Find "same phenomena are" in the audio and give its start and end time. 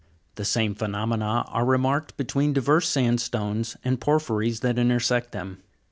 0.45-1.63